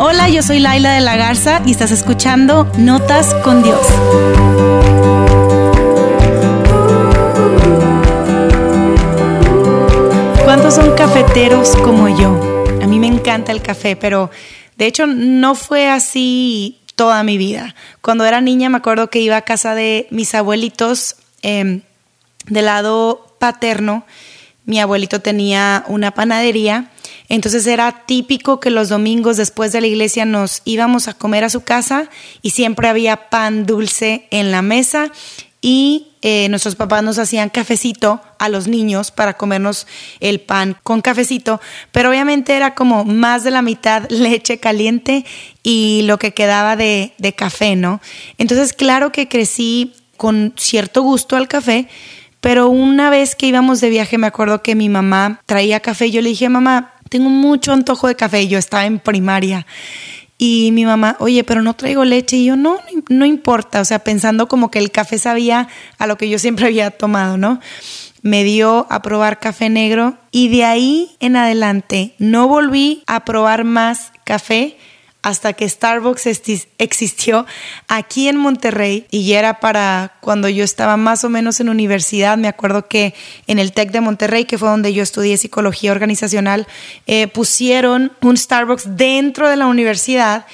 Hola, 0.00 0.28
yo 0.28 0.44
soy 0.44 0.60
Laila 0.60 0.92
de 0.92 1.00
la 1.00 1.16
Garza 1.16 1.60
y 1.66 1.72
estás 1.72 1.90
escuchando 1.90 2.70
Notas 2.78 3.34
con 3.42 3.64
Dios. 3.64 3.84
¿Cuántos 10.44 10.74
son 10.76 10.94
cafeteros 10.94 11.74
como 11.82 12.08
yo? 12.08 12.64
A 12.80 12.86
mí 12.86 13.00
me 13.00 13.08
encanta 13.08 13.50
el 13.50 13.60
café, 13.60 13.96
pero 13.96 14.30
de 14.76 14.86
hecho 14.86 15.08
no 15.08 15.56
fue 15.56 15.88
así 15.88 16.78
toda 16.94 17.24
mi 17.24 17.36
vida. 17.36 17.74
Cuando 18.00 18.24
era 18.24 18.40
niña 18.40 18.68
me 18.68 18.76
acuerdo 18.76 19.10
que 19.10 19.18
iba 19.18 19.36
a 19.36 19.42
casa 19.42 19.74
de 19.74 20.06
mis 20.12 20.32
abuelitos 20.32 21.16
eh, 21.42 21.80
del 22.46 22.66
lado 22.66 23.34
paterno. 23.40 24.06
Mi 24.64 24.78
abuelito 24.78 25.20
tenía 25.20 25.82
una 25.88 26.12
panadería 26.12 26.88
entonces 27.28 27.66
era 27.66 28.04
típico 28.06 28.60
que 28.60 28.70
los 28.70 28.88
domingos 28.88 29.36
después 29.36 29.72
de 29.72 29.80
la 29.80 29.86
iglesia 29.86 30.24
nos 30.24 30.62
íbamos 30.64 31.08
a 31.08 31.14
comer 31.14 31.44
a 31.44 31.50
su 31.50 31.62
casa 31.62 32.08
y 32.42 32.50
siempre 32.50 32.88
había 32.88 33.28
pan 33.28 33.66
dulce 33.66 34.26
en 34.30 34.50
la 34.50 34.62
mesa 34.62 35.12
y 35.60 36.08
eh, 36.22 36.48
nuestros 36.48 36.76
papás 36.76 37.02
nos 37.02 37.18
hacían 37.18 37.48
cafecito 37.48 38.20
a 38.38 38.48
los 38.48 38.66
niños 38.66 39.10
para 39.10 39.34
comernos 39.34 39.86
el 40.20 40.40
pan 40.40 40.76
con 40.82 41.00
cafecito, 41.00 41.60
pero 41.92 42.10
obviamente 42.10 42.56
era 42.56 42.74
como 42.74 43.04
más 43.04 43.44
de 43.44 43.50
la 43.50 43.62
mitad 43.62 44.06
leche 44.10 44.58
caliente 44.58 45.24
y 45.62 46.02
lo 46.04 46.18
que 46.18 46.32
quedaba 46.32 46.76
de, 46.76 47.12
de 47.18 47.34
café, 47.34 47.76
¿no? 47.76 48.00
Entonces 48.38 48.72
claro 48.72 49.12
que 49.12 49.28
crecí 49.28 49.94
con 50.16 50.54
cierto 50.56 51.02
gusto 51.02 51.36
al 51.36 51.48
café, 51.48 51.88
pero 52.40 52.68
una 52.68 53.10
vez 53.10 53.34
que 53.34 53.46
íbamos 53.46 53.80
de 53.80 53.90
viaje 53.90 54.18
me 54.18 54.26
acuerdo 54.26 54.62
que 54.62 54.74
mi 54.74 54.88
mamá 54.88 55.40
traía 55.46 55.80
café 55.80 56.06
y 56.06 56.12
yo 56.12 56.22
le 56.22 56.30
dije, 56.30 56.48
mamá, 56.48 56.94
tengo 57.08 57.30
mucho 57.30 57.72
antojo 57.72 58.08
de 58.08 58.14
café. 58.14 58.46
Yo 58.48 58.58
estaba 58.58 58.86
en 58.86 58.98
primaria. 58.98 59.66
Y 60.38 60.70
mi 60.72 60.84
mamá, 60.84 61.16
oye, 61.18 61.42
pero 61.42 61.62
no 61.62 61.74
traigo 61.74 62.04
leche. 62.04 62.36
Y 62.36 62.46
yo, 62.46 62.56
no, 62.56 62.78
no 63.08 63.26
importa. 63.26 63.80
O 63.80 63.84
sea, 63.84 63.98
pensando 63.98 64.46
como 64.46 64.70
que 64.70 64.78
el 64.78 64.92
café 64.92 65.18
sabía 65.18 65.68
a 65.98 66.06
lo 66.06 66.16
que 66.16 66.28
yo 66.28 66.38
siempre 66.38 66.66
había 66.66 66.92
tomado, 66.92 67.36
¿no? 67.36 67.60
Me 68.22 68.44
dio 68.44 68.86
a 68.88 69.02
probar 69.02 69.40
café 69.40 69.68
negro 69.68 70.16
y 70.30 70.48
de 70.48 70.64
ahí 70.64 71.16
en 71.20 71.36
adelante 71.36 72.14
no 72.18 72.48
volví 72.48 73.02
a 73.06 73.24
probar 73.24 73.64
más 73.64 74.12
café 74.24 74.76
hasta 75.22 75.52
que 75.52 75.68
Starbucks 75.68 76.26
existió 76.78 77.44
aquí 77.88 78.28
en 78.28 78.36
Monterrey 78.36 79.06
y 79.10 79.32
era 79.32 79.60
para 79.60 80.16
cuando 80.20 80.48
yo 80.48 80.64
estaba 80.64 80.96
más 80.96 81.24
o 81.24 81.28
menos 81.28 81.60
en 81.60 81.68
universidad. 81.68 82.38
Me 82.38 82.48
acuerdo 82.48 82.86
que 82.86 83.14
en 83.46 83.58
el 83.58 83.72
TEC 83.72 83.90
de 83.90 84.00
Monterrey, 84.00 84.44
que 84.44 84.58
fue 84.58 84.68
donde 84.68 84.92
yo 84.92 85.02
estudié 85.02 85.36
psicología 85.36 85.92
organizacional, 85.92 86.66
eh, 87.06 87.26
pusieron 87.26 88.12
un 88.20 88.36
Starbucks 88.36 88.96
dentro 88.96 89.48
de 89.48 89.56
la 89.56 89.66
universidad 89.66 90.46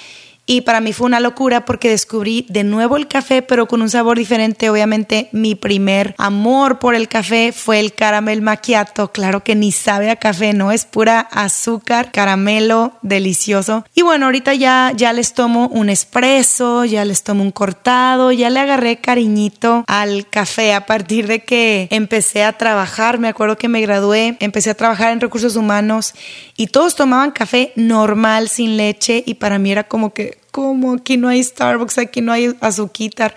y 0.46 0.60
para 0.60 0.80
mí 0.80 0.92
fue 0.92 1.06
una 1.06 1.20
locura 1.20 1.64
porque 1.64 1.88
descubrí 1.88 2.46
de 2.50 2.64
nuevo 2.64 2.96
el 2.96 3.08
café, 3.08 3.40
pero 3.40 3.66
con 3.66 3.80
un 3.80 3.88
sabor 3.88 4.18
diferente. 4.18 4.68
Obviamente 4.68 5.28
mi 5.32 5.54
primer 5.54 6.14
amor 6.18 6.78
por 6.78 6.94
el 6.94 7.08
café 7.08 7.52
fue 7.52 7.80
el 7.80 7.94
caramel 7.94 8.42
macchiato. 8.42 9.10
Claro 9.10 9.42
que 9.42 9.54
ni 9.54 9.72
sabe 9.72 10.10
a 10.10 10.16
café, 10.16 10.52
no 10.52 10.70
es 10.70 10.84
pura 10.84 11.20
azúcar, 11.20 12.12
caramelo, 12.12 12.92
delicioso. 13.00 13.84
Y 13.94 14.02
bueno, 14.02 14.26
ahorita 14.26 14.54
ya, 14.54 14.92
ya 14.94 15.12
les 15.14 15.32
tomo 15.32 15.68
un 15.68 15.88
espresso, 15.88 16.84
ya 16.84 17.04
les 17.04 17.22
tomo 17.22 17.42
un 17.42 17.50
cortado, 17.50 18.30
ya 18.30 18.50
le 18.50 18.60
agarré 18.60 18.98
cariñito 18.98 19.84
al 19.86 20.28
café 20.28 20.74
a 20.74 20.84
partir 20.84 21.26
de 21.26 21.42
que 21.44 21.88
empecé 21.90 22.44
a 22.44 22.58
trabajar. 22.58 23.18
Me 23.18 23.28
acuerdo 23.28 23.56
que 23.56 23.68
me 23.68 23.80
gradué, 23.80 24.36
empecé 24.40 24.70
a 24.70 24.74
trabajar 24.74 25.12
en 25.12 25.20
recursos 25.20 25.56
humanos 25.56 26.12
y 26.56 26.66
todos 26.66 26.96
tomaban 26.96 27.30
café 27.30 27.72
normal, 27.76 28.50
sin 28.50 28.76
leche 28.76 29.22
y 29.26 29.34
para 29.34 29.58
mí 29.58 29.72
era 29.72 29.84
como 29.84 30.12
que 30.12 30.33
¿cómo? 30.54 30.92
Aquí 30.92 31.16
no 31.16 31.26
hay 31.26 31.42
Starbucks, 31.42 31.98
aquí 31.98 32.20
no 32.20 32.30
hay 32.32 32.54
azuquitar. 32.60 33.34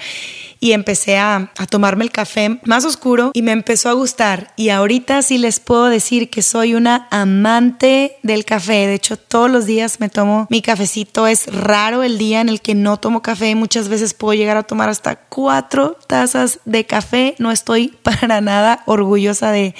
Y 0.60 0.74
empecé 0.74 1.18
a, 1.18 1.52
a, 1.58 1.66
tomarme 1.66 2.04
el 2.04 2.12
café 2.12 2.60
más 2.64 2.86
oscuro 2.86 3.32
y 3.34 3.42
me 3.42 3.54
empezó 3.54 3.90
a 3.90 3.94
gustar. 3.94 4.54
Y 4.56 4.70
ahorita 4.70 5.24
sí 5.24 5.40
les 5.40 5.60
puedo 5.60 5.86
decir 5.86 6.30
que 6.30 6.44
soy 6.44 6.76
una 6.76 7.08
amante 7.10 8.18
del 8.22 8.46
café. 8.46 8.86
De 8.86 8.94
hecho, 8.94 9.18
todos 9.18 9.50
los 9.50 9.66
días 9.66 10.00
me 10.00 10.10
tomo 10.10 10.46
mi 10.52 10.62
cafecito. 10.62 11.26
Es 11.26 11.48
raro 11.48 12.04
el 12.04 12.20
día 12.20 12.40
en 12.40 12.50
el 12.50 12.62
que 12.62 12.76
no 12.76 12.98
tomo 12.98 13.24
café. 13.24 13.56
Muchas 13.56 13.90
veces 13.90 14.14
puedo 14.14 14.36
llegar 14.36 14.58
a 14.58 14.64
tomar 14.64 14.90
hasta 14.90 15.16
cuatro 15.16 15.98
tazas 16.08 16.60
de 16.66 16.86
café. 16.86 17.36
No 17.40 17.52
estoy 17.52 17.88
para 18.04 18.42
nada 18.42 18.84
orgullosa 18.86 19.52
de, 19.52 19.74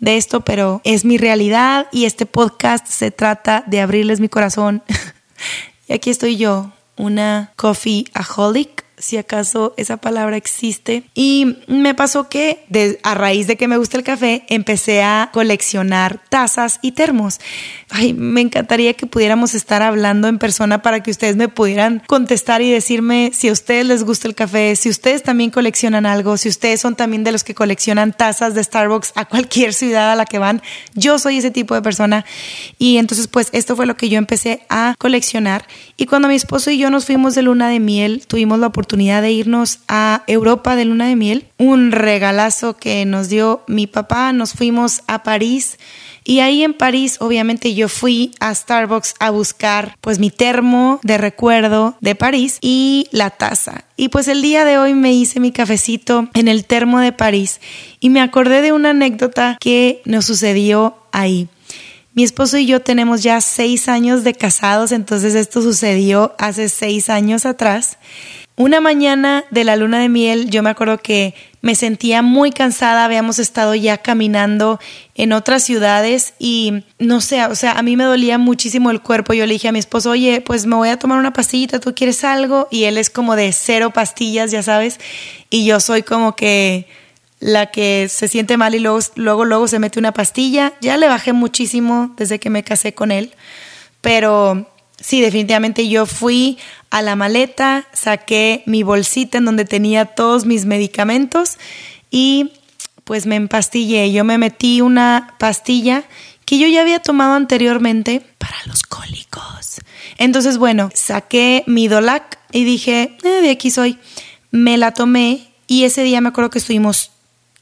de 0.00 0.16
esto, 0.18 0.42
pero 0.42 0.82
es 0.84 1.06
mi 1.06 1.16
realidad 1.16 1.86
y 1.92 2.04
este 2.04 2.26
podcast 2.26 2.86
se 2.86 3.10
trata 3.10 3.64
de 3.66 3.80
abrirles 3.80 4.20
mi 4.20 4.28
corazón. 4.28 4.82
y 5.88 5.92
aquí 5.92 6.10
estoy 6.10 6.36
yo, 6.36 6.70
una 6.96 7.52
coffee 7.56 8.06
aholic 8.14 8.83
si 8.98 9.16
acaso 9.16 9.74
esa 9.76 9.96
palabra 9.96 10.36
existe. 10.36 11.04
Y 11.14 11.56
me 11.66 11.94
pasó 11.94 12.28
que 12.28 12.64
a 13.02 13.14
raíz 13.14 13.46
de 13.46 13.56
que 13.56 13.68
me 13.68 13.76
gusta 13.76 13.96
el 13.96 14.04
café, 14.04 14.44
empecé 14.48 15.02
a 15.02 15.30
coleccionar 15.32 16.20
tazas 16.28 16.78
y 16.82 16.92
termos. 16.92 17.40
Ay, 17.90 18.12
me 18.12 18.40
encantaría 18.40 18.94
que 18.94 19.06
pudiéramos 19.06 19.54
estar 19.54 19.82
hablando 19.82 20.28
en 20.28 20.38
persona 20.38 20.82
para 20.82 21.02
que 21.02 21.10
ustedes 21.10 21.36
me 21.36 21.48
pudieran 21.48 22.02
contestar 22.06 22.62
y 22.62 22.70
decirme 22.70 23.30
si 23.34 23.48
a 23.48 23.52
ustedes 23.52 23.86
les 23.86 24.04
gusta 24.04 24.28
el 24.28 24.34
café, 24.34 24.76
si 24.76 24.88
ustedes 24.88 25.22
también 25.22 25.50
coleccionan 25.50 26.06
algo, 26.06 26.36
si 26.36 26.48
ustedes 26.48 26.80
son 26.80 26.96
también 26.96 27.24
de 27.24 27.32
los 27.32 27.44
que 27.44 27.54
coleccionan 27.54 28.12
tazas 28.12 28.54
de 28.54 28.62
Starbucks 28.62 29.12
a 29.14 29.24
cualquier 29.26 29.74
ciudad 29.74 30.12
a 30.12 30.16
la 30.16 30.24
que 30.24 30.38
van. 30.38 30.62
Yo 30.94 31.18
soy 31.18 31.38
ese 31.38 31.50
tipo 31.50 31.74
de 31.74 31.82
persona. 31.82 32.24
Y 32.78 32.98
entonces, 32.98 33.28
pues 33.28 33.48
esto 33.52 33.76
fue 33.76 33.86
lo 33.86 33.96
que 33.96 34.08
yo 34.08 34.18
empecé 34.18 34.64
a 34.68 34.94
coleccionar. 34.98 35.66
Y 35.96 36.06
cuando 36.06 36.28
mi 36.28 36.34
esposo 36.34 36.70
y 36.70 36.78
yo 36.78 36.90
nos 36.90 37.06
fuimos 37.06 37.34
de 37.34 37.42
luna 37.42 37.68
de 37.68 37.80
miel, 37.80 38.24
tuvimos 38.26 38.58
la 38.58 38.68
oportunidad 38.68 38.83
de 38.86 39.32
irnos 39.32 39.80
a 39.88 40.22
Europa 40.26 40.76
de 40.76 40.84
luna 40.84 41.08
de 41.08 41.16
miel. 41.16 41.46
Un 41.58 41.92
regalazo 41.92 42.76
que 42.76 43.04
nos 43.04 43.28
dio 43.28 43.62
mi 43.66 43.86
papá. 43.86 44.32
Nos 44.32 44.52
fuimos 44.52 45.02
a 45.06 45.22
París. 45.22 45.78
Y 46.26 46.40
ahí 46.40 46.62
en 46.62 46.72
París, 46.72 47.18
obviamente, 47.20 47.74
yo 47.74 47.88
fui 47.88 48.32
a 48.40 48.54
Starbucks 48.54 49.14
a 49.20 49.30
buscar 49.30 49.96
pues 50.00 50.18
mi 50.18 50.30
termo 50.30 50.98
de 51.02 51.18
recuerdo 51.18 51.96
de 52.00 52.14
París 52.14 52.58
y 52.62 53.08
la 53.10 53.28
taza. 53.28 53.84
Y 53.96 54.08
pues 54.08 54.28
el 54.28 54.40
día 54.40 54.64
de 54.64 54.78
hoy 54.78 54.94
me 54.94 55.12
hice 55.12 55.38
mi 55.38 55.52
cafecito 55.52 56.28
en 56.32 56.48
el 56.48 56.64
termo 56.64 57.00
de 57.00 57.12
París 57.12 57.60
y 58.00 58.08
me 58.08 58.22
acordé 58.22 58.62
de 58.62 58.72
una 58.72 58.90
anécdota 58.90 59.58
que 59.60 60.00
nos 60.06 60.24
sucedió 60.24 60.96
ahí. 61.12 61.48
Mi 62.14 62.22
esposo 62.22 62.56
y 62.58 62.66
yo 62.66 62.80
tenemos 62.80 63.24
ya 63.24 63.40
seis 63.40 63.88
años 63.88 64.22
de 64.22 64.34
casados, 64.34 64.92
entonces 64.92 65.34
esto 65.34 65.60
sucedió 65.60 66.32
hace 66.38 66.68
seis 66.68 67.10
años 67.10 67.44
atrás. 67.44 67.98
Una 68.56 68.80
mañana 68.80 69.44
de 69.50 69.64
la 69.64 69.74
luna 69.74 69.98
de 69.98 70.08
miel, 70.08 70.48
yo 70.48 70.62
me 70.62 70.70
acuerdo 70.70 70.98
que 70.98 71.34
me 71.60 71.74
sentía 71.74 72.22
muy 72.22 72.52
cansada, 72.52 73.04
habíamos 73.04 73.40
estado 73.40 73.74
ya 73.74 73.98
caminando 73.98 74.78
en 75.16 75.32
otras 75.32 75.64
ciudades 75.64 76.34
y 76.38 76.84
no 77.00 77.20
sé, 77.20 77.44
o 77.46 77.56
sea, 77.56 77.72
a 77.72 77.82
mí 77.82 77.96
me 77.96 78.04
dolía 78.04 78.38
muchísimo 78.38 78.92
el 78.92 79.00
cuerpo. 79.00 79.34
Yo 79.34 79.44
le 79.46 79.54
dije 79.54 79.66
a 79.66 79.72
mi 79.72 79.80
esposo, 79.80 80.10
oye, 80.10 80.40
pues 80.40 80.66
me 80.66 80.76
voy 80.76 80.90
a 80.90 81.00
tomar 81.00 81.18
una 81.18 81.32
pastillita, 81.32 81.80
¿tú 81.80 81.96
quieres 81.96 82.22
algo? 82.22 82.68
Y 82.70 82.84
él 82.84 82.96
es 82.96 83.10
como 83.10 83.34
de 83.34 83.52
cero 83.52 83.90
pastillas, 83.90 84.52
ya 84.52 84.62
sabes, 84.62 85.00
y 85.50 85.64
yo 85.64 85.80
soy 85.80 86.04
como 86.04 86.36
que 86.36 86.86
la 87.40 87.72
que 87.72 88.08
se 88.08 88.28
siente 88.28 88.56
mal 88.56 88.76
y 88.76 88.78
luego, 88.78 89.00
luego, 89.16 89.44
luego 89.44 89.66
se 89.66 89.80
mete 89.80 89.98
una 89.98 90.12
pastilla. 90.12 90.74
Ya 90.80 90.96
le 90.96 91.08
bajé 91.08 91.32
muchísimo 91.32 92.14
desde 92.16 92.38
que 92.38 92.50
me 92.50 92.62
casé 92.62 92.94
con 92.94 93.10
él, 93.10 93.32
pero 94.00 94.70
sí, 95.00 95.20
definitivamente 95.20 95.88
yo 95.88 96.06
fui 96.06 96.58
a 96.90 97.02
la 97.02 97.16
maleta, 97.16 97.86
saqué 97.92 98.62
mi 98.66 98.82
bolsita 98.82 99.38
en 99.38 99.44
donde 99.44 99.64
tenía 99.64 100.04
todos 100.06 100.46
mis 100.46 100.64
medicamentos 100.64 101.58
y 102.10 102.52
pues 103.04 103.26
me 103.26 103.36
empastillé. 103.36 104.12
Yo 104.12 104.24
me 104.24 104.38
metí 104.38 104.80
una 104.80 105.34
pastilla 105.38 106.04
que 106.44 106.58
yo 106.58 106.66
ya 106.68 106.82
había 106.82 107.00
tomado 107.00 107.34
anteriormente 107.34 108.22
para 108.38 108.56
los 108.66 108.82
cólicos. 108.82 109.80
Entonces, 110.18 110.58
bueno, 110.58 110.90
saqué 110.94 111.64
mi 111.66 111.88
Dolac 111.88 112.38
y 112.52 112.64
dije, 112.64 113.16
eh, 113.22 113.28
de 113.42 113.50
aquí 113.50 113.70
soy. 113.70 113.98
Me 114.50 114.76
la 114.76 114.92
tomé 114.92 115.48
y 115.66 115.84
ese 115.84 116.02
día 116.02 116.20
me 116.20 116.28
acuerdo 116.28 116.50
que 116.50 116.58
estuvimos 116.58 117.10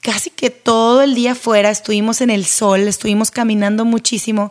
casi 0.03 0.31
que 0.31 0.51
todo 0.51 1.03
el 1.03 1.15
día 1.15 1.35
fuera, 1.35 1.71
estuvimos 1.71 2.21
en 2.21 2.31
el 2.31 2.45
sol, 2.45 2.81
estuvimos 2.81 3.31
caminando 3.31 3.85
muchísimo 3.85 4.51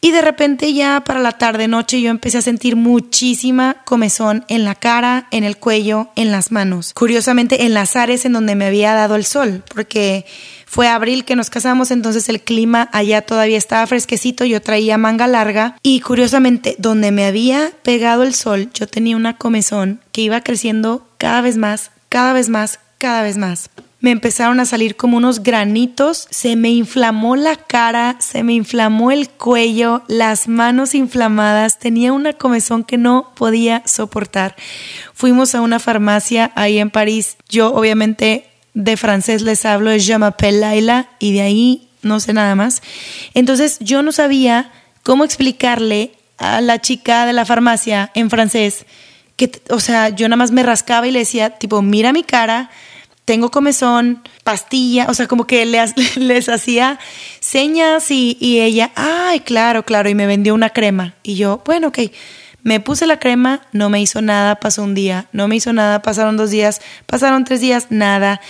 y 0.00 0.12
de 0.12 0.22
repente 0.22 0.72
ya 0.72 1.02
para 1.04 1.20
la 1.20 1.32
tarde 1.32 1.68
noche 1.68 2.00
yo 2.00 2.10
empecé 2.10 2.38
a 2.38 2.42
sentir 2.42 2.76
muchísima 2.76 3.82
comezón 3.84 4.44
en 4.48 4.64
la 4.64 4.74
cara, 4.74 5.26
en 5.30 5.44
el 5.44 5.56
cuello, 5.56 6.10
en 6.16 6.32
las 6.32 6.52
manos. 6.52 6.92
Curiosamente 6.94 7.64
en 7.64 7.74
las 7.74 7.96
áreas 7.96 8.24
en 8.24 8.32
donde 8.32 8.54
me 8.54 8.66
había 8.66 8.94
dado 8.94 9.16
el 9.16 9.24
sol, 9.24 9.64
porque 9.74 10.26
fue 10.66 10.88
abril 10.88 11.24
que 11.24 11.36
nos 11.36 11.50
casamos, 11.50 11.90
entonces 11.90 12.28
el 12.28 12.40
clima 12.40 12.88
allá 12.92 13.22
todavía 13.22 13.58
estaba 13.58 13.86
fresquecito, 13.86 14.44
yo 14.44 14.60
traía 14.60 14.98
manga 14.98 15.26
larga 15.26 15.76
y 15.82 16.00
curiosamente 16.00 16.76
donde 16.78 17.12
me 17.12 17.24
había 17.24 17.72
pegado 17.82 18.22
el 18.22 18.34
sol 18.34 18.70
yo 18.74 18.86
tenía 18.86 19.16
una 19.16 19.36
comezón 19.36 20.00
que 20.12 20.22
iba 20.22 20.40
creciendo 20.42 21.06
cada 21.18 21.40
vez 21.40 21.56
más, 21.56 21.90
cada 22.08 22.32
vez 22.32 22.48
más, 22.48 22.80
cada 22.98 23.22
vez 23.22 23.38
más. 23.38 23.70
Me 24.00 24.10
empezaron 24.10 24.60
a 24.60 24.66
salir 24.66 24.96
como 24.96 25.16
unos 25.16 25.42
granitos, 25.42 26.28
se 26.30 26.54
me 26.54 26.70
inflamó 26.70 27.34
la 27.34 27.56
cara, 27.56 28.16
se 28.20 28.42
me 28.42 28.52
inflamó 28.52 29.10
el 29.10 29.28
cuello, 29.30 30.02
las 30.06 30.48
manos 30.48 30.94
inflamadas, 30.94 31.78
tenía 31.78 32.12
una 32.12 32.34
comezón 32.34 32.84
que 32.84 32.98
no 32.98 33.32
podía 33.34 33.82
soportar. 33.86 34.54
Fuimos 35.14 35.54
a 35.54 35.62
una 35.62 35.78
farmacia 35.78 36.52
ahí 36.54 36.78
en 36.78 36.90
París. 36.90 37.36
Yo 37.48 37.72
obviamente 37.74 38.46
de 38.74 38.96
francés 38.98 39.40
les 39.40 39.64
hablo, 39.64 39.90
es 39.90 40.06
Je 40.06 40.18
m'appelle 40.18 40.60
Laila 40.60 41.08
y 41.18 41.32
de 41.32 41.40
ahí 41.40 41.88
no 42.02 42.20
sé 42.20 42.34
nada 42.34 42.54
más. 42.54 42.82
Entonces 43.32 43.78
yo 43.80 44.02
no 44.02 44.12
sabía 44.12 44.70
cómo 45.02 45.24
explicarle 45.24 46.12
a 46.36 46.60
la 46.60 46.80
chica 46.80 47.24
de 47.24 47.32
la 47.32 47.46
farmacia 47.46 48.10
en 48.14 48.28
francés 48.28 48.84
que, 49.36 49.50
o 49.70 49.80
sea, 49.80 50.10
yo 50.10 50.28
nada 50.28 50.36
más 50.36 50.50
me 50.50 50.62
rascaba 50.62 51.06
y 51.06 51.10
le 51.10 51.20
decía, 51.20 51.50
tipo, 51.50 51.82
mira 51.82 52.12
mi 52.12 52.22
cara, 52.22 52.70
tengo 53.26 53.50
comezón, 53.50 54.22
pastilla, 54.44 55.06
o 55.08 55.14
sea, 55.14 55.26
como 55.26 55.46
que 55.46 55.66
les, 55.66 55.94
les 56.16 56.48
hacía 56.48 56.98
señas 57.40 58.10
y, 58.10 58.38
y, 58.40 58.60
ella, 58.60 58.92
ay, 58.94 59.40
claro, 59.40 59.84
claro, 59.84 60.08
y 60.08 60.14
me 60.14 60.26
vendió 60.26 60.54
una 60.54 60.70
crema. 60.70 61.14
Y 61.22 61.34
yo, 61.34 61.60
bueno, 61.66 61.88
ok, 61.88 61.98
me 62.62 62.80
puse 62.80 63.06
la 63.06 63.18
crema, 63.18 63.60
no 63.72 63.90
me 63.90 64.00
hizo 64.00 64.22
nada, 64.22 64.54
pasó 64.56 64.82
un 64.82 64.94
día, 64.94 65.26
no 65.32 65.48
me 65.48 65.56
hizo 65.56 65.72
nada, 65.72 66.02
pasaron 66.02 66.36
dos 66.36 66.50
días, 66.50 66.80
pasaron 67.06 67.44
tres 67.44 67.60
días, 67.60 67.88
nada. 67.90 68.40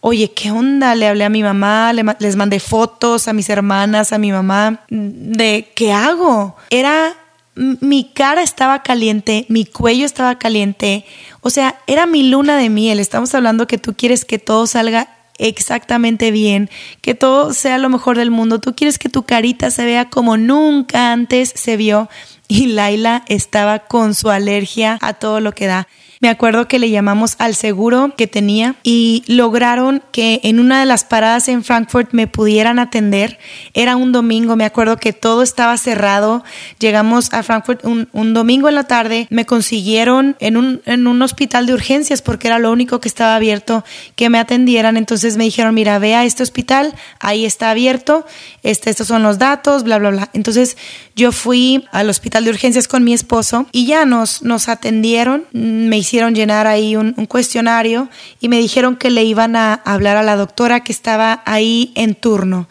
Oye, 0.00 0.30
¿qué 0.32 0.50
onda? 0.50 0.94
Le 0.94 1.08
hablé 1.08 1.24
a 1.24 1.30
mi 1.30 1.42
mamá, 1.42 1.92
les 1.92 2.36
mandé 2.36 2.60
fotos 2.60 3.28
a 3.28 3.32
mis 3.32 3.48
hermanas, 3.48 4.12
a 4.12 4.18
mi 4.18 4.32
mamá, 4.32 4.80
de 4.88 5.72
qué 5.74 5.92
hago. 5.92 6.56
Era 6.70 7.16
mi 7.56 8.04
cara 8.04 8.42
estaba 8.42 8.82
caliente, 8.82 9.46
mi 9.48 9.64
cuello 9.64 10.04
estaba 10.04 10.38
caliente, 10.38 11.04
o 11.40 11.50
sea, 11.50 11.80
era 11.86 12.06
mi 12.06 12.28
luna 12.28 12.56
de 12.58 12.68
miel. 12.68 13.00
Estamos 13.00 13.34
hablando 13.34 13.66
que 13.66 13.78
tú 13.78 13.94
quieres 13.94 14.24
que 14.24 14.38
todo 14.38 14.66
salga 14.66 15.08
exactamente 15.38 16.30
bien, 16.30 16.70
que 17.00 17.14
todo 17.14 17.52
sea 17.52 17.78
lo 17.78 17.88
mejor 17.88 18.18
del 18.18 18.30
mundo. 18.30 18.60
Tú 18.60 18.74
quieres 18.74 18.98
que 18.98 19.08
tu 19.08 19.22
carita 19.24 19.70
se 19.70 19.84
vea 19.84 20.10
como 20.10 20.36
nunca 20.36 21.12
antes 21.12 21.52
se 21.54 21.76
vio. 21.76 22.08
Y 22.48 22.66
Laila 22.68 23.24
estaba 23.28 23.80
con 23.80 24.14
su 24.14 24.30
alergia 24.30 24.98
a 25.00 25.14
todo 25.14 25.40
lo 25.40 25.52
que 25.52 25.66
da. 25.66 25.88
Me 26.18 26.30
acuerdo 26.30 26.66
que 26.66 26.78
le 26.78 26.88
llamamos 26.88 27.36
al 27.38 27.54
seguro 27.54 28.14
que 28.16 28.26
tenía 28.26 28.76
y 28.82 29.22
lograron 29.26 30.02
que 30.12 30.40
en 30.44 30.60
una 30.60 30.80
de 30.80 30.86
las 30.86 31.04
paradas 31.04 31.46
en 31.48 31.62
Frankfurt 31.62 32.12
me 32.12 32.26
pudieran 32.26 32.78
atender. 32.78 33.38
Era 33.74 33.96
un 33.96 34.12
domingo, 34.12 34.56
me 34.56 34.64
acuerdo 34.64 34.96
que 34.96 35.12
todo 35.12 35.42
estaba 35.42 35.76
cerrado. 35.76 36.42
Llegamos 36.78 37.32
a 37.34 37.42
Frankfurt 37.42 37.84
un, 37.84 38.32
domingo 38.32 38.68
en 38.68 38.74
la 38.76 38.84
tarde, 38.84 39.26
me 39.30 39.44
consiguieron 39.44 40.36
en 40.40 40.56
un, 40.56 40.80
en 40.86 41.06
un 41.06 41.20
hospital 41.20 41.66
de 41.66 41.74
urgencias 41.74 42.22
porque 42.22 42.48
era 42.48 42.58
lo 42.58 42.72
único 42.72 42.98
que 42.98 43.08
estaba 43.08 43.36
abierto 43.36 43.84
que 44.14 44.30
me 44.30 44.38
atendieran. 44.38 44.96
Entonces 44.96 45.36
me 45.36 45.44
dijeron, 45.44 45.74
mira, 45.74 45.98
ve 45.98 46.14
a 46.14 46.24
este 46.24 46.42
hospital, 46.42 46.94
ahí 47.20 47.44
está 47.44 47.70
abierto, 47.70 48.24
este, 48.62 48.88
estos 48.88 49.06
son 49.08 49.22
los 49.22 49.38
datos, 49.38 49.84
bla, 49.84 49.98
bla, 49.98 50.10
bla. 50.10 50.30
Entonces 50.32 50.78
yo 51.14 51.30
fui 51.30 51.86
al 51.92 52.08
hospital 52.08 52.44
de 52.44 52.50
urgencias 52.50 52.88
con 52.88 53.04
mi 53.04 53.12
esposo 53.12 53.66
y 53.70 53.86
ya 53.86 54.06
nos, 54.06 54.42
nos 54.42 54.68
atendieron, 54.68 55.44
me 55.52 55.96
hicieron 56.06 56.36
llenar 56.36 56.68
ahí 56.68 56.94
un, 56.94 57.12
cuestionario 57.26 58.08
y 58.40 58.48
me 58.48 58.58
dijeron 58.58 58.96
que 58.96 59.10
le 59.10 59.24
iban 59.24 59.56
a 59.56 59.74
hablar 59.74 60.16
a 60.16 60.22
la 60.22 60.36
doctora 60.36 60.84
que 60.84 60.92
estaba 60.92 61.42
ahí 61.44 61.92
en 61.96 62.14
turno. 62.14 62.68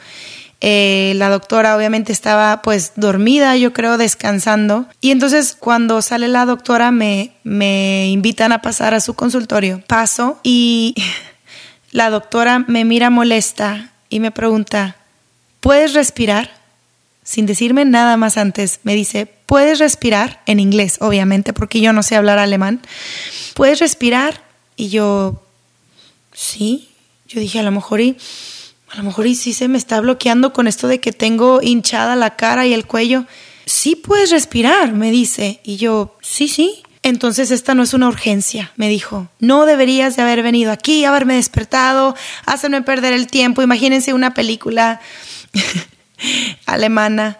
Eh, 0.61 1.13
la 1.17 1.27
doctora 1.27 1.75
obviamente 1.75 2.13
estaba 2.13 2.61
pues 2.61 2.93
dormida, 2.95 3.57
yo 3.57 3.73
creo, 3.73 3.97
descansando. 3.97 4.87
Y 5.01 5.11
entonces 5.11 5.57
cuando 5.59 6.01
sale 6.01 6.29
la 6.29 6.45
doctora 6.45 6.91
me, 6.91 7.33
me 7.43 8.07
invitan 8.07 8.53
a 8.53 8.61
pasar 8.61 8.93
a 8.93 9.01
su 9.01 9.15
consultorio. 9.15 9.83
Paso 9.85 10.39
y 10.41 10.95
la 11.91 12.09
doctora 12.09 12.59
me 12.59 12.85
mira 12.85 13.09
molesta 13.09 13.91
y 14.07 14.21
me 14.21 14.31
pregunta, 14.31 14.95
¿puedes 15.59 15.93
respirar? 15.93 16.51
Sin 17.21 17.45
decirme 17.45 17.83
nada 17.83 18.15
más 18.15 18.37
antes, 18.37 18.79
me 18.83 18.95
dice, 18.95 19.34
puedes 19.45 19.79
respirar, 19.79 20.41
en 20.45 20.59
inglés, 20.59 20.97
obviamente, 21.01 21.53
porque 21.53 21.81
yo 21.81 21.93
no 21.93 22.03
sé 22.03 22.15
hablar 22.15 22.39
alemán, 22.39 22.81
puedes 23.53 23.79
respirar. 23.79 24.43
Y 24.75 24.89
yo, 24.89 25.41
sí, 26.33 26.89
yo 27.27 27.39
dije, 27.39 27.59
a 27.59 27.63
lo 27.63 27.71
mejor 27.71 28.01
y, 28.01 28.17
a 28.89 28.97
lo 28.97 29.03
mejor 29.03 29.27
y 29.27 29.35
sí 29.35 29.53
se 29.53 29.67
me 29.67 29.77
está 29.77 29.99
bloqueando 30.01 30.53
con 30.53 30.67
esto 30.67 30.87
de 30.87 30.99
que 30.99 31.11
tengo 31.11 31.61
hinchada 31.61 32.15
la 32.15 32.35
cara 32.35 32.65
y 32.65 32.73
el 32.73 32.85
cuello. 32.85 33.25
Sí 33.65 33.95
puedes 33.95 34.31
respirar, 34.31 34.93
me 34.93 35.11
dice. 35.11 35.59
Y 35.63 35.77
yo, 35.77 36.17
sí, 36.21 36.47
sí. 36.47 36.83
Entonces 37.01 37.51
esta 37.51 37.75
no 37.75 37.83
es 37.83 37.93
una 37.93 38.07
urgencia, 38.07 38.71
me 38.77 38.89
dijo. 38.89 39.27
No 39.39 39.65
deberías 39.65 40.15
de 40.15 40.23
haber 40.23 40.41
venido 40.41 40.71
aquí, 40.71 41.05
haberme 41.05 41.35
despertado, 41.35 42.15
hacerme 42.45 42.81
perder 42.81 43.13
el 43.13 43.27
tiempo. 43.27 43.61
Imagínense 43.61 44.13
una 44.13 44.33
película 44.33 44.99
alemana 46.65 47.39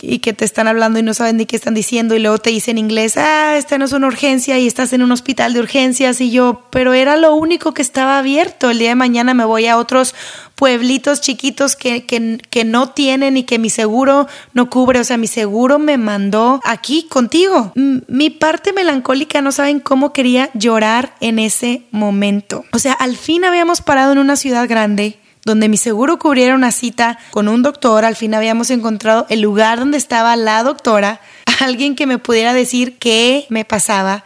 y 0.00 0.18
que 0.18 0.32
te 0.32 0.44
están 0.44 0.68
hablando 0.68 0.98
y 0.98 1.02
no 1.02 1.14
saben 1.14 1.36
ni 1.36 1.46
qué 1.46 1.56
están 1.56 1.74
diciendo 1.74 2.14
y 2.14 2.18
luego 2.18 2.38
te 2.38 2.50
dicen 2.50 2.78
en 2.78 2.84
inglés, 2.84 3.16
ah, 3.16 3.56
esta 3.56 3.78
no 3.78 3.84
es 3.84 3.92
una 3.92 4.06
urgencia 4.06 4.58
y 4.58 4.66
estás 4.66 4.92
en 4.92 5.02
un 5.02 5.12
hospital 5.12 5.52
de 5.52 5.60
urgencias 5.60 6.20
y 6.20 6.30
yo, 6.30 6.62
pero 6.70 6.92
era 6.94 7.16
lo 7.16 7.34
único 7.34 7.74
que 7.74 7.82
estaba 7.82 8.18
abierto. 8.18 8.70
El 8.70 8.78
día 8.78 8.90
de 8.90 8.94
mañana 8.94 9.34
me 9.34 9.44
voy 9.44 9.66
a 9.66 9.76
otros 9.76 10.14
pueblitos 10.54 11.20
chiquitos 11.20 11.76
que, 11.76 12.04
que, 12.04 12.40
que 12.50 12.64
no 12.64 12.90
tienen 12.90 13.36
y 13.36 13.44
que 13.44 13.58
mi 13.58 13.70
seguro 13.70 14.26
no 14.52 14.68
cubre, 14.70 15.00
o 15.00 15.04
sea, 15.04 15.16
mi 15.16 15.28
seguro 15.28 15.78
me 15.78 15.98
mandó 15.98 16.60
aquí 16.64 17.06
contigo. 17.08 17.72
Mi 17.74 18.30
parte 18.30 18.72
melancólica 18.72 19.40
no 19.40 19.52
saben 19.52 19.80
cómo 19.80 20.12
quería 20.12 20.50
llorar 20.54 21.14
en 21.20 21.38
ese 21.38 21.82
momento. 21.90 22.64
O 22.72 22.78
sea, 22.78 22.92
al 22.94 23.16
fin 23.16 23.44
habíamos 23.44 23.82
parado 23.82 24.12
en 24.12 24.18
una 24.18 24.36
ciudad 24.36 24.68
grande 24.68 25.18
donde 25.44 25.68
mi 25.68 25.76
seguro 25.76 26.18
cubriera 26.18 26.54
una 26.54 26.72
cita 26.72 27.18
con 27.30 27.48
un 27.48 27.62
doctor, 27.62 28.04
al 28.04 28.16
fin 28.16 28.34
habíamos 28.34 28.70
encontrado 28.70 29.26
el 29.28 29.40
lugar 29.40 29.78
donde 29.78 29.98
estaba 29.98 30.36
la 30.36 30.62
doctora, 30.62 31.20
alguien 31.60 31.94
que 31.94 32.06
me 32.06 32.18
pudiera 32.18 32.52
decir 32.52 32.98
qué 32.98 33.46
me 33.48 33.64
pasaba 33.64 34.24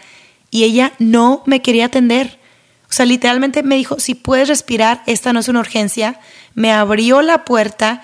y 0.50 0.64
ella 0.64 0.92
no 0.98 1.42
me 1.46 1.62
quería 1.62 1.86
atender. 1.86 2.38
O 2.88 2.94
sea, 2.94 3.06
literalmente 3.06 3.62
me 3.62 3.76
dijo, 3.76 3.98
si 3.98 4.14
puedes 4.14 4.48
respirar, 4.48 5.02
esta 5.06 5.32
no 5.32 5.40
es 5.40 5.48
una 5.48 5.60
urgencia. 5.60 6.20
Me 6.54 6.70
abrió 6.72 7.22
la 7.22 7.46
puerta, 7.46 8.02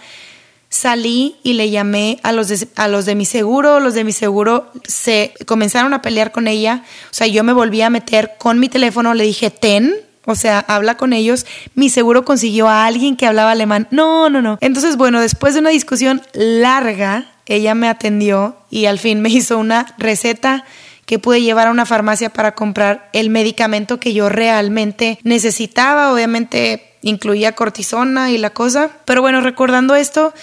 salí 0.71 1.37
y 1.43 1.53
le 1.53 1.69
llamé 1.69 2.19
a 2.23 2.33
los 2.33 2.49
de, 2.49 2.67
a 2.77 2.89
los 2.89 3.05
de 3.05 3.15
mi 3.15 3.27
seguro, 3.27 3.81
los 3.81 3.93
de 3.93 4.05
mi 4.05 4.13
seguro 4.13 4.73
se 4.87 5.35
comenzaron 5.45 5.93
a 5.93 6.01
pelear 6.01 6.33
con 6.33 6.49
ella. 6.49 6.85
O 7.11 7.15
sea, 7.15 7.27
yo 7.27 7.45
me 7.45 7.53
volví 7.53 7.83
a 7.83 7.91
meter 7.91 8.33
con 8.39 8.59
mi 8.59 8.71
teléfono, 8.71 9.13
le 9.13 9.25
dije, 9.25 9.51
ten, 9.51 9.95
o 10.29 10.35
sea, 10.35 10.63
habla 10.69 10.99
con 10.99 11.15
ellos. 11.15 11.47
Mi 11.75 11.89
seguro 11.89 12.27
consiguió 12.27 12.69
a 12.69 12.85
alguien 12.85 13.17
que 13.17 13.25
hablaba 13.25 13.53
alemán. 13.53 13.89
No, 13.91 14.29
no, 14.29 14.43
no. 14.43 14.59
Entonces, 14.61 14.99
bueno, 14.99 15.23
después 15.23 15.55
de 15.55 15.61
una 15.61 15.71
discusión 15.71 16.21
larga, 16.35 17.33
ella 17.47 17.75
me 17.75 17.89
atendió 17.89 18.59
y 18.69 18.85
al 18.85 18.99
fin 18.99 19.23
me 19.23 19.29
hizo 19.31 19.57
una 19.57 19.95
receta 19.97 20.67
que 21.07 21.19
pude 21.19 21.41
llevar 21.41 21.69
a 21.69 21.71
una 21.71 21.87
farmacia 21.87 22.29
para 22.29 22.55
comprar 22.55 23.09
el 23.14 23.31
medicamento 23.31 23.99
que 23.99 24.12
yo 24.12 24.29
realmente 24.29 25.19
necesitaba. 25.23 26.12
Obviamente 26.12 26.93
incluía 27.00 27.52
cortisona 27.52 28.31
y 28.31 28.37
la 28.37 28.50
cosa. 28.50 28.91
Pero 29.07 29.23
bueno, 29.23 29.41
recordando 29.41 29.95
esto, 29.95 30.35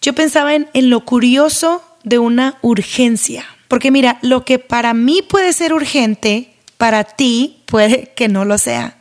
yo 0.00 0.14
pensaba 0.14 0.54
en, 0.54 0.70
en 0.72 0.88
lo 0.88 1.04
curioso 1.04 1.84
de 2.04 2.18
una 2.18 2.56
urgencia. 2.62 3.44
Porque 3.68 3.90
mira, 3.90 4.18
lo 4.22 4.46
que 4.46 4.58
para 4.58 4.94
mí 4.94 5.20
puede 5.20 5.52
ser 5.52 5.74
urgente, 5.74 6.54
para 6.78 7.04
ti 7.04 7.62
puede 7.66 8.14
que 8.16 8.28
no 8.28 8.46
lo 8.46 8.56
sea 8.56 8.96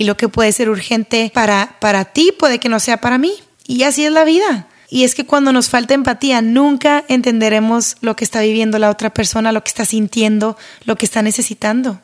y 0.00 0.04
lo 0.04 0.16
que 0.16 0.30
puede 0.30 0.50
ser 0.50 0.70
urgente 0.70 1.30
para, 1.34 1.76
para 1.78 2.06
ti 2.06 2.32
puede 2.32 2.58
que 2.58 2.70
no 2.70 2.80
sea 2.80 3.02
para 3.02 3.18
mí. 3.18 3.34
Y 3.66 3.82
así 3.82 4.02
es 4.06 4.10
la 4.10 4.24
vida. 4.24 4.66
Y 4.88 5.04
es 5.04 5.14
que 5.14 5.26
cuando 5.26 5.52
nos 5.52 5.68
falta 5.68 5.92
empatía, 5.92 6.40
nunca 6.40 7.04
entenderemos 7.08 7.96
lo 8.00 8.16
que 8.16 8.24
está 8.24 8.40
viviendo 8.40 8.78
la 8.78 8.88
otra 8.88 9.12
persona, 9.12 9.52
lo 9.52 9.62
que 9.62 9.68
está 9.68 9.84
sintiendo, 9.84 10.56
lo 10.86 10.96
que 10.96 11.04
está 11.04 11.20
necesitando. 11.20 12.00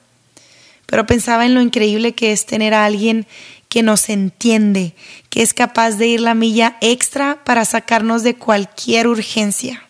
Pero 0.85 1.07
pensaba 1.07 1.47
en 1.47 1.55
lo 1.55 1.63
increíble 1.63 2.13
que 2.13 2.33
es 2.33 2.45
tener 2.45 2.75
a 2.75 2.85
alguien 2.85 3.27
que 3.71 3.83
nos 3.83 4.11
entiende, 4.11 4.95
que 5.31 5.41
es 5.41 5.55
capaz 5.55 5.93
de 5.93 6.07
ir 6.07 6.21
la 6.21 6.35
milla 6.35 6.77
extra 6.83 7.45
para 7.45 7.65
sacarnos 7.65 8.23
de 8.23 8.35
cualquier 8.35 9.09
urgencia. 9.09 9.89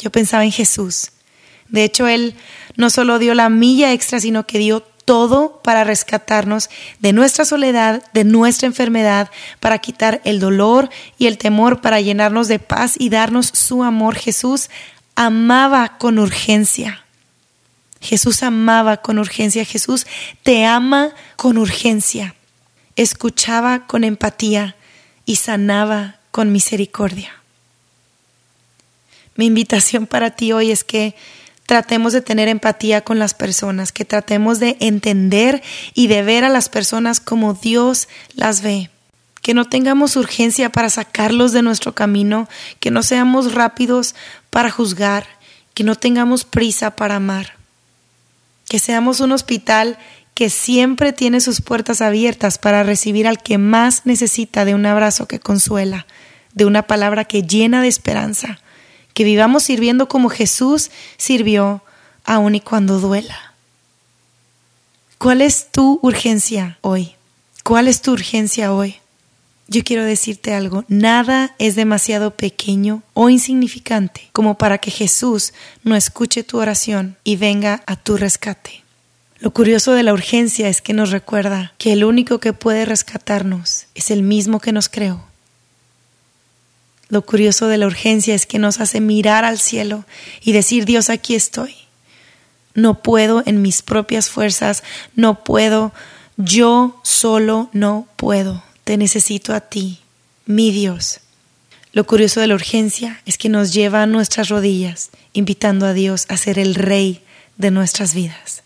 Yo 0.00 0.10
pensaba 0.10 0.44
en 0.44 0.50
Jesús. 0.50 1.12
De 1.68 1.84
hecho, 1.84 2.08
Él 2.08 2.34
no 2.74 2.90
solo 2.90 3.20
dio 3.20 3.34
la 3.34 3.50
milla 3.50 3.92
extra, 3.92 4.18
sino 4.18 4.48
que 4.48 4.58
dio 4.58 4.84
todo 5.06 5.60
para 5.62 5.84
rescatarnos 5.84 6.68
de 6.98 7.12
nuestra 7.12 7.44
soledad, 7.44 8.02
de 8.12 8.24
nuestra 8.24 8.66
enfermedad, 8.66 9.30
para 9.60 9.78
quitar 9.78 10.20
el 10.24 10.40
dolor 10.40 10.90
y 11.16 11.28
el 11.28 11.38
temor, 11.38 11.80
para 11.80 12.00
llenarnos 12.00 12.48
de 12.48 12.58
paz 12.58 12.96
y 12.98 13.08
darnos 13.08 13.46
su 13.46 13.84
amor. 13.84 14.16
Jesús 14.16 14.68
amaba 15.14 15.96
con 15.96 16.18
urgencia. 16.18 17.04
Jesús 18.00 18.42
amaba 18.42 18.98
con 18.98 19.18
urgencia. 19.18 19.64
Jesús 19.64 20.06
te 20.42 20.66
ama 20.66 21.12
con 21.36 21.56
urgencia. 21.56 22.34
Escuchaba 22.96 23.86
con 23.86 24.02
empatía 24.02 24.74
y 25.24 25.36
sanaba 25.36 26.16
con 26.32 26.50
misericordia. 26.50 27.32
Mi 29.36 29.46
invitación 29.46 30.08
para 30.08 30.30
ti 30.30 30.52
hoy 30.52 30.72
es 30.72 30.82
que 30.82 31.14
tratemos 31.66 32.12
de 32.12 32.22
tener 32.22 32.48
empatía 32.48 33.02
con 33.02 33.18
las 33.18 33.34
personas, 33.34 33.92
que 33.92 34.04
tratemos 34.04 34.60
de 34.60 34.76
entender 34.80 35.62
y 35.94 36.06
de 36.06 36.22
ver 36.22 36.44
a 36.44 36.48
las 36.48 36.68
personas 36.68 37.20
como 37.20 37.54
Dios 37.54 38.08
las 38.34 38.62
ve. 38.62 38.90
Que 39.42 39.52
no 39.52 39.64
tengamos 39.64 40.16
urgencia 40.16 40.70
para 40.70 40.88
sacarlos 40.88 41.52
de 41.52 41.62
nuestro 41.62 41.94
camino, 41.94 42.48
que 42.80 42.90
no 42.90 43.02
seamos 43.02 43.52
rápidos 43.52 44.14
para 44.50 44.70
juzgar, 44.70 45.26
que 45.74 45.84
no 45.84 45.96
tengamos 45.96 46.44
prisa 46.44 46.92
para 46.96 47.16
amar. 47.16 47.54
Que 48.68 48.78
seamos 48.78 49.20
un 49.20 49.32
hospital 49.32 49.98
que 50.34 50.50
siempre 50.50 51.12
tiene 51.12 51.40
sus 51.40 51.60
puertas 51.60 52.00
abiertas 52.00 52.58
para 52.58 52.82
recibir 52.82 53.26
al 53.26 53.42
que 53.42 53.58
más 53.58 54.02
necesita 54.04 54.64
de 54.64 54.74
un 54.74 54.86
abrazo 54.86 55.26
que 55.26 55.40
consuela, 55.40 56.06
de 56.52 56.64
una 56.64 56.82
palabra 56.82 57.24
que 57.24 57.42
llena 57.42 57.82
de 57.82 57.88
esperanza 57.88 58.60
que 59.16 59.24
vivamos 59.24 59.62
sirviendo 59.62 60.08
como 60.08 60.28
Jesús 60.28 60.90
sirvió 61.16 61.82
aun 62.26 62.54
y 62.54 62.60
cuando 62.60 63.00
duela. 63.00 63.54
¿Cuál 65.16 65.40
es 65.40 65.72
tu 65.72 65.98
urgencia 66.02 66.76
hoy? 66.82 67.14
¿Cuál 67.64 67.88
es 67.88 68.02
tu 68.02 68.12
urgencia 68.12 68.74
hoy? 68.74 68.96
Yo 69.68 69.82
quiero 69.84 70.04
decirte 70.04 70.52
algo, 70.52 70.84
nada 70.88 71.54
es 71.58 71.76
demasiado 71.76 72.32
pequeño 72.32 73.02
o 73.14 73.30
insignificante 73.30 74.28
como 74.32 74.58
para 74.58 74.76
que 74.76 74.90
Jesús 74.90 75.54
no 75.82 75.96
escuche 75.96 76.42
tu 76.42 76.58
oración 76.58 77.16
y 77.24 77.36
venga 77.36 77.82
a 77.86 77.96
tu 77.96 78.18
rescate. 78.18 78.84
Lo 79.38 79.50
curioso 79.50 79.92
de 79.92 80.02
la 80.02 80.12
urgencia 80.12 80.68
es 80.68 80.82
que 80.82 80.92
nos 80.92 81.10
recuerda 81.10 81.72
que 81.78 81.94
el 81.94 82.04
único 82.04 82.38
que 82.38 82.52
puede 82.52 82.84
rescatarnos 82.84 83.86
es 83.94 84.10
el 84.10 84.22
mismo 84.22 84.60
que 84.60 84.72
nos 84.72 84.90
creó 84.90 85.25
lo 87.08 87.22
curioso 87.22 87.68
de 87.68 87.78
la 87.78 87.86
urgencia 87.86 88.34
es 88.34 88.46
que 88.46 88.58
nos 88.58 88.80
hace 88.80 89.00
mirar 89.00 89.44
al 89.44 89.58
cielo 89.58 90.04
y 90.40 90.52
decir, 90.52 90.84
Dios, 90.84 91.08
aquí 91.08 91.34
estoy. 91.34 91.74
No 92.74 93.02
puedo 93.02 93.42
en 93.46 93.62
mis 93.62 93.82
propias 93.82 94.28
fuerzas, 94.28 94.82
no 95.14 95.44
puedo, 95.44 95.92
yo 96.36 97.00
solo 97.04 97.70
no 97.72 98.08
puedo. 98.16 98.62
Te 98.84 98.96
necesito 98.96 99.54
a 99.54 99.60
ti, 99.60 100.00
mi 100.46 100.72
Dios. 100.72 101.20
Lo 101.92 102.06
curioso 102.06 102.40
de 102.40 102.48
la 102.48 102.54
urgencia 102.54 103.22
es 103.24 103.38
que 103.38 103.48
nos 103.48 103.72
lleva 103.72 104.02
a 104.02 104.06
nuestras 104.06 104.48
rodillas, 104.48 105.10
invitando 105.32 105.86
a 105.86 105.94
Dios 105.94 106.26
a 106.28 106.36
ser 106.36 106.58
el 106.58 106.74
rey 106.74 107.22
de 107.56 107.70
nuestras 107.70 108.14
vidas. 108.14 108.62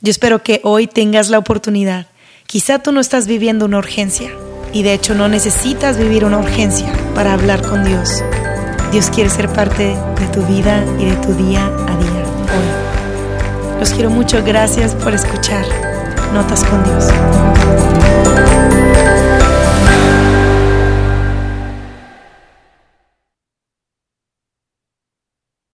Yo 0.00 0.10
espero 0.10 0.42
que 0.42 0.60
hoy 0.64 0.86
tengas 0.86 1.28
la 1.28 1.38
oportunidad. 1.38 2.06
Quizá 2.46 2.78
tú 2.78 2.92
no 2.92 3.00
estás 3.00 3.26
viviendo 3.26 3.66
una 3.66 3.78
urgencia, 3.78 4.32
y 4.72 4.82
de 4.82 4.94
hecho 4.94 5.14
no 5.14 5.28
necesitas 5.28 5.96
vivir 5.98 6.24
una 6.24 6.38
urgencia 6.38 6.92
para 7.14 7.34
hablar 7.34 7.62
con 7.62 7.84
Dios. 7.84 8.22
Dios 8.92 9.10
quiere 9.10 9.30
ser 9.30 9.48
parte 9.48 9.96
de 10.18 10.26
tu 10.32 10.42
vida 10.46 10.84
y 10.98 11.06
de 11.06 11.16
tu 11.16 11.34
día 11.34 11.64
a 11.66 11.96
día 11.96 12.24
hoy. 12.52 13.78
Los 13.78 13.90
quiero 13.92 14.10
mucho, 14.10 14.42
gracias 14.44 14.94
por 14.94 15.14
escuchar 15.14 15.64
Notas 16.32 16.64
con 16.64 16.82
Dios. 16.84 17.06